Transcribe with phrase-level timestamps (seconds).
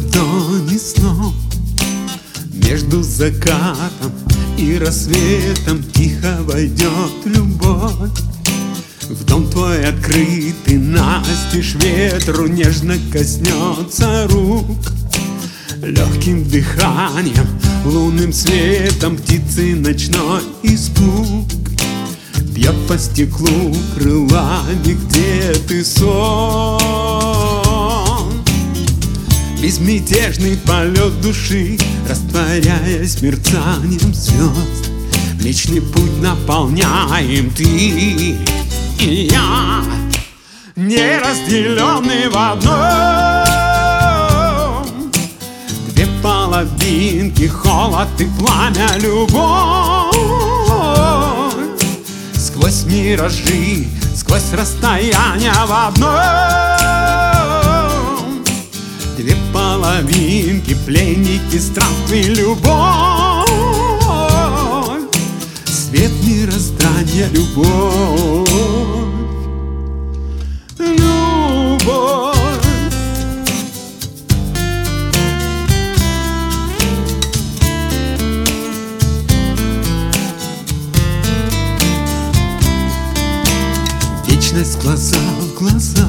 [0.00, 1.34] ладони сном
[2.52, 4.12] Между закатом
[4.56, 5.82] и рассветом.
[5.94, 8.10] Тихо войдет любовь
[9.08, 14.92] В дом твой открытый настежь ветру Нежно коснется рук.
[15.82, 17.46] Легким дыханием,
[17.84, 21.48] лунным светом Птицы ночной испуг.
[22.52, 26.79] Бьет по стеклу крылами, где ты сон?
[29.70, 34.90] Безмятежный полет души, растворяясь мерцанием звезд.
[35.40, 38.36] Личный путь наполняем ты и
[39.30, 39.84] я
[40.74, 42.72] Неразделенный в одном.
[45.94, 50.16] Две половинки, холод и пламя, любовь.
[52.34, 56.50] Сквозь миражи, сквозь расстояния в одном.
[59.20, 59.36] Две
[59.90, 63.48] половинки, пленники странствий, любовь.
[65.66, 68.48] Свет мироздания, любовь.
[70.78, 72.36] Любовь.
[84.28, 86.08] Вечность глаза в глаза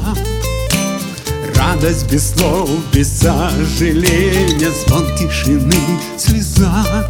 [1.82, 5.74] Радость без слов, без сожаления Звон тишины,
[6.16, 7.08] слеза.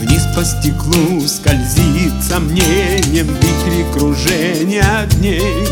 [0.00, 5.68] Вниз по стеклу скользит сомнением Вихри кружения дней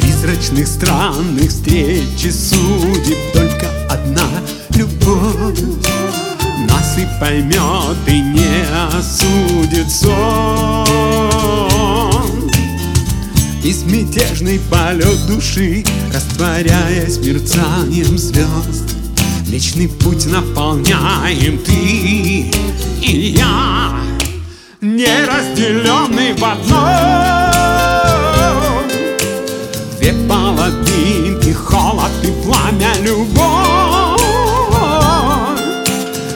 [0.00, 4.28] Призрачных странных встреч и судеб Только одна
[4.70, 5.60] любовь.
[6.66, 8.64] Нас и поймет, и не
[8.96, 11.26] осудит сон
[13.66, 15.84] Безмятежный полет души
[16.14, 18.94] Растворяясь мерцанием звезд.
[19.48, 21.72] Личный путь наполняем ты
[23.02, 23.90] и я
[24.80, 26.76] Неразделенный в одном.
[29.98, 34.20] Две половинки, холод и пламя, любовь.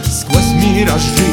[0.04, 1.29] Сквозь миражи,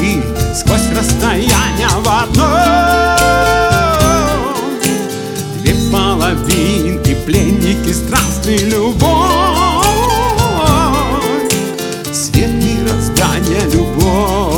[12.27, 14.56] Свет мироздания, любовь Любовь